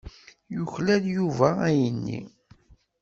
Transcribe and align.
Yuklal 0.55 1.03
Yuba 1.17 1.47
ayenni. 1.67 2.19